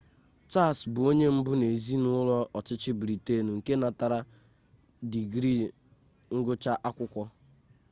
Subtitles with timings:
[0.51, 4.19] charles bụ onye mbụ n'ezinụlọ ọchịchị britain nke natara
[5.11, 5.63] digrii
[6.37, 7.23] ngụcha akwukwo